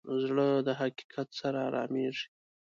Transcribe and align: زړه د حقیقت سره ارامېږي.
زړه 0.23 0.47
د 0.67 0.69
حقیقت 0.79 1.27
سره 1.39 1.57
ارامېږي. 1.67 2.25